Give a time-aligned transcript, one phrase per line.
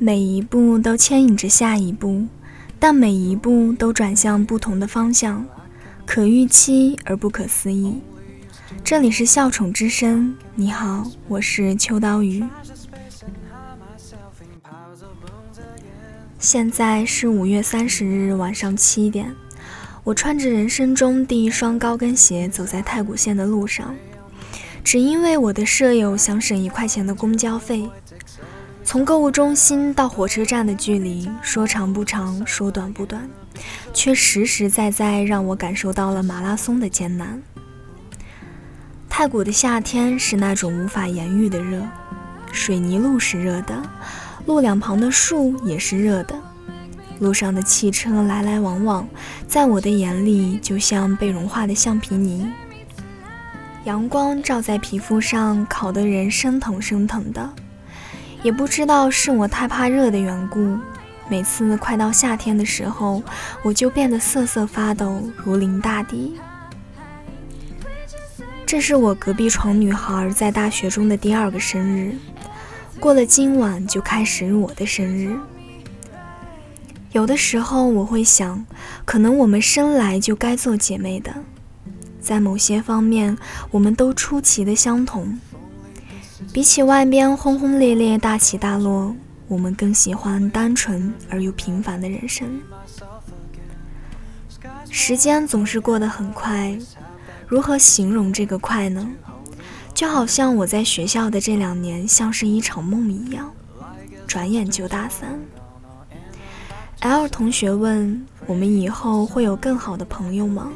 [0.00, 2.24] 每一步都牵引着下一步，
[2.78, 5.44] 但每一步都转向不同的方向，
[6.06, 8.00] 可预期而不可思议。
[8.84, 12.44] 这里是笑宠之声，你好，我是秋刀鱼。
[16.38, 19.34] 现在是五月三十日晚上七点，
[20.04, 23.96] 我穿着人生中第一双高跟鞋走在太古县的路上，
[24.84, 27.90] 只因为我的舍友想省一块钱的公交费。
[28.88, 33.28] 从购物中心到火车站的距离，说长不长，说短不短，
[33.92, 37.42] 却实实在在让我感受到了马拉松的艰难。
[39.06, 41.86] 太古的夏天是那种无法言喻的热，
[42.50, 43.74] 水泥路是热的。
[44.46, 46.40] 路两旁的树也是热的，
[47.18, 49.06] 路上的汽车来来往往，
[49.46, 52.50] 在我的眼里就像被融化的橡皮泥。
[53.84, 57.52] 阳光照在皮肤上，烤得人生疼生疼的。
[58.42, 60.78] 也不知道是我太怕热的缘故，
[61.28, 63.22] 每次快到夏天的时候，
[63.62, 66.38] 我就变得瑟瑟发抖，如临大敌。
[68.64, 72.14] 这是我隔壁床女孩在大学中的第二个生日。
[73.00, 75.36] 过了今晚就开始我的生日。
[77.12, 78.64] 有的时候我会想，
[79.04, 81.34] 可能我们生来就该做姐妹的，
[82.20, 83.36] 在某些方面
[83.70, 85.40] 我们都出奇的相同。
[86.52, 89.14] 比起外边轰轰烈烈、大起大落，
[89.46, 92.60] 我们更喜欢单纯而又平凡的人生。
[94.90, 96.76] 时间总是过得很快，
[97.46, 99.08] 如何形容这个快呢？
[99.94, 103.52] 就好像我在学校的这两年像是一场梦一样，
[104.26, 105.38] 转眼就大三。
[107.00, 110.70] L 同学问我们以后会有更好的朋友吗？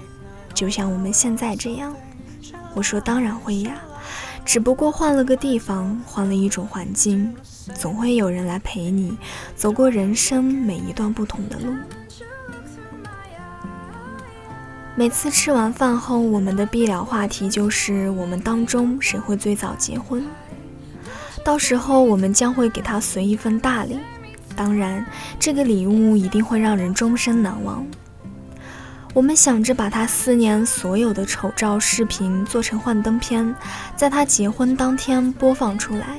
[0.55, 1.95] 就像我们现在这样。
[2.75, 3.75] 我说当然会呀，
[4.45, 7.35] 只不过换了个地方，换了一种环境，
[7.75, 9.17] 总会有人来陪你
[9.55, 11.75] 走过人生每一段不同的路。
[14.95, 20.23] 每次吃完饭后，我们的必聊话题就是我们当中谁会最早结婚。
[21.43, 23.99] 到时候我们将会给他随一份大礼，
[24.55, 25.05] 当然，
[25.41, 27.87] 这个礼物一定会让人终身难忘。
[29.15, 33.55] 我们想着把他四年所有的丑照、视频做成幻灯片，
[33.95, 36.19] 在他结婚当天播放出来。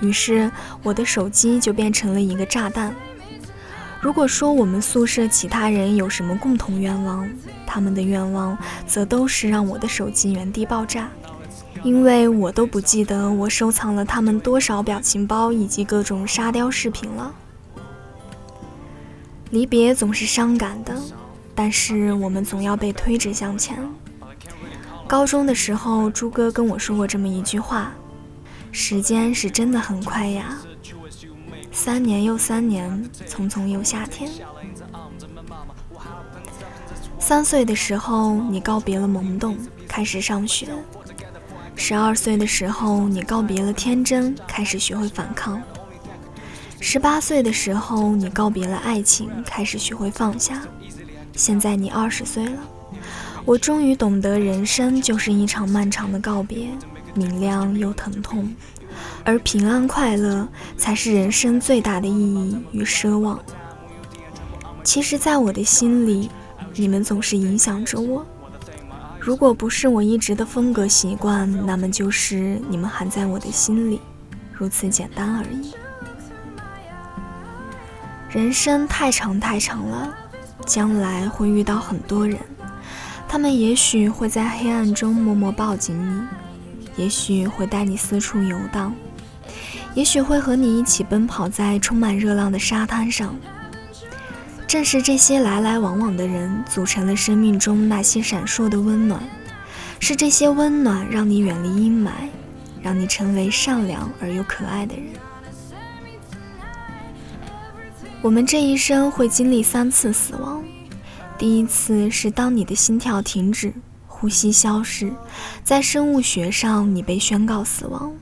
[0.00, 0.50] 于是，
[0.82, 2.94] 我的手机就变成了一个炸弹。
[4.00, 7.28] 如果说我们宿舍其他人有什么共同愿望，
[7.66, 11.10] 他们的愿望则都是让我的手机原地爆炸，
[11.82, 17.34] 因为我都不记得我收藏了他们多少表情包以及各种沙雕视频了。
[19.50, 20.94] 离别总是伤感的，
[21.58, 23.76] 但是我们总要被推着向前。
[25.08, 27.92] 高中的时候，朱哥跟我说过这么一句话
[28.70, 30.56] ：“时间是真的很快呀。”
[31.72, 34.30] 三年又三年，匆匆又夏天。
[37.18, 39.58] 三岁的时候，你告别了懵懂，
[39.88, 40.68] 开始上学；
[41.74, 45.60] 十二岁的时候，你告别了天真，开始学会反抗；
[46.78, 50.62] 十八岁的时候，你告别了爱情，开始学会放下。
[51.38, 52.58] 现在你二十岁了，
[53.44, 56.68] 我终于懂得，人生就是一场漫长的告别，
[57.14, 58.52] 明亮又疼痛。
[59.24, 63.38] 而平安快乐才是人生最大的意义与奢望。
[64.82, 66.28] 其实，在我的心里，
[66.74, 68.26] 你们总是影响着我。
[69.20, 74.00] 如果不是我一直的风格习惯，那么就是你们含在我的心里，
[74.52, 75.72] 如此简单而已。
[78.28, 80.12] 人生太长太长了，
[80.68, 82.38] 将来会遇到很多人，
[83.26, 87.02] 他们也许会在黑暗中默默抱紧你。
[87.02, 88.94] 也许会带你四处游荡，
[89.94, 93.34] 也许会和你一起奔跑在充满热浪的沙滩上。
[94.66, 99.22] 正是这些来来往往的人，组成了生命中那些闪烁的温暖。
[100.00, 102.10] 是这些温暖，让你远离阴霾，
[102.82, 105.04] 让你成为善良而又可爱的人。
[108.20, 110.64] 我们这一生会经历三次死亡，
[111.38, 113.72] 第一次是当你的心跳停止。
[114.06, 115.12] 呼吸消失，
[115.62, 118.12] 在生物学上，你被宣告死亡。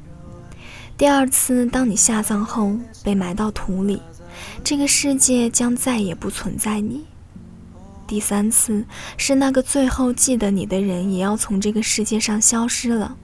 [0.98, 4.02] 第二次，当你下葬后被埋到土里，
[4.62, 7.06] 这个世界将再也不存在你。
[8.06, 8.84] 第三次，
[9.16, 13.16] 是那个最后记得你的人也要从这个世界上消失了，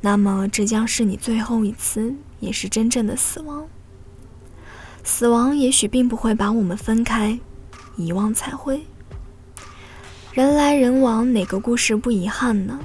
[0.00, 3.66] 那么这将是你最后一次，也是真正的死亡。
[5.06, 7.38] 死亡也许并不会把我们分开，
[7.96, 8.84] 遗忘才会。
[10.32, 12.78] 人来人往，哪个故事不遗憾呢？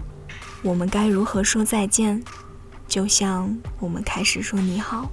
[0.62, 2.24] 我们该如何说再见？
[2.88, 5.10] 就像我们开始说你好。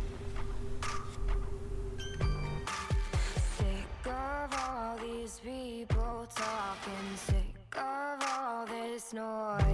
[9.15, 9.68] noise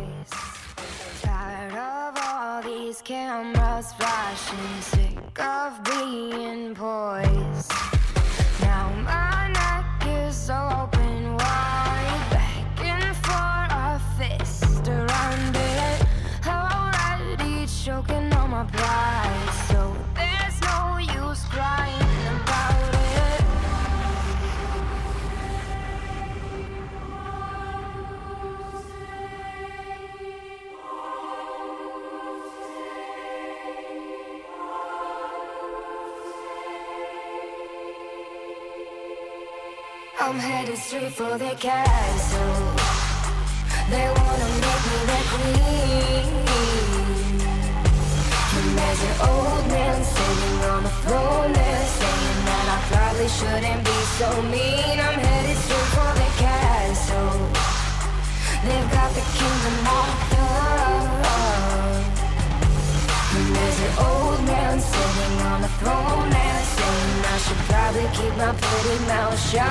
[2.95, 7.73] these cameras flashing, sick of being poised.
[8.61, 16.07] Now my neck is open wide, begging for a fist around it.
[16.47, 21.84] Already choking on my pride, so there's no use crying
[40.27, 42.57] I'm headed straight for the castle.
[43.93, 46.33] They wanna make me their queen.
[48.57, 53.85] And there's an old man sitting on the throne there saying that I probably shouldn't
[53.85, 54.97] be so mean.
[55.07, 57.37] I'm headed straight for the castle.
[58.65, 61.21] They've got the kingdom locked up.
[63.37, 66.44] And there's an old man sitting on the throne there
[67.35, 69.67] I should probably keep my pretty mouth shut.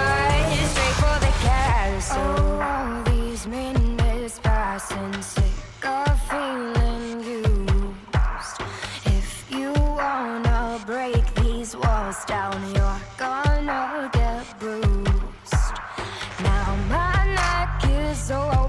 [0.74, 2.20] Straight for the castle.
[2.20, 8.60] Oh, all these minutes passing, sick of feeling used.
[9.06, 15.74] If you wanna break these walls down, you're gonna get bruised.
[16.44, 18.63] Now my neck is so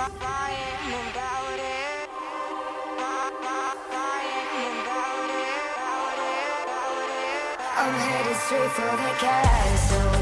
[0.00, 0.06] I'm
[7.94, 10.14] headed straight for the castle.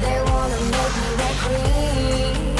[0.00, 2.56] They wanna make me their queen.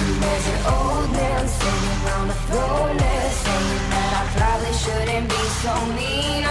[0.00, 5.28] And there's an old man sitting on the throne there saying that I probably shouldn't
[5.28, 6.43] be so mean.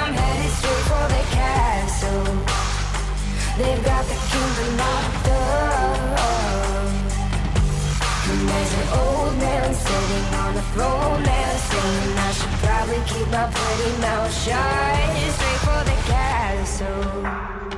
[13.08, 14.56] Keep my pretty mouth shut.
[15.34, 17.73] Straight for the castle.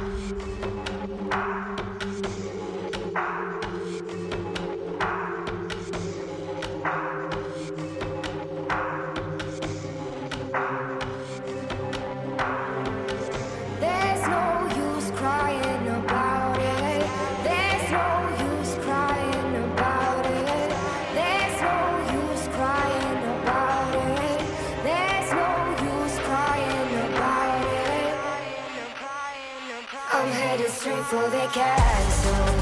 [31.10, 32.56] For the castle.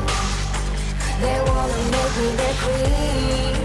[1.21, 3.55] They wanna make me their queen.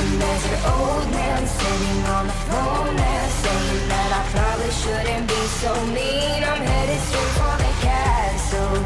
[0.00, 5.26] And there's an old man sitting on the throne there saying that I probably shouldn't
[5.28, 6.40] be so mean.
[6.50, 8.76] I'm headed straight for the castle.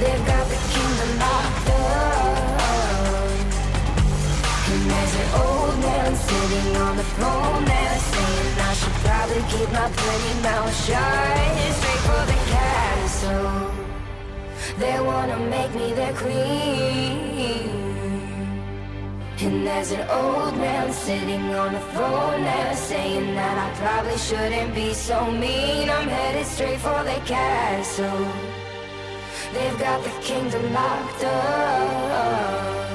[0.00, 2.08] They've got the kingdom locked up.
[4.72, 9.68] And there's an old man sitting on the throne there saying I should probably keep
[9.70, 11.76] my pretty mouth shut.
[11.76, 12.27] Straight for.
[15.18, 17.58] Wanna make me their queen.
[19.40, 24.76] And there's an old man sitting on the throne there saying that I probably shouldn't
[24.76, 25.90] be so mean.
[25.90, 28.28] I'm headed straight for the castle.
[29.54, 32.88] They've got the kingdom locked up.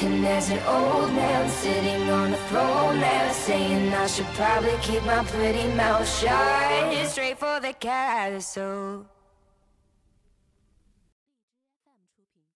[0.00, 5.04] And there's an old man sitting on the throne there saying I should probably keep
[5.04, 7.06] my pretty mouth shut.
[7.06, 9.06] Straight for the castle.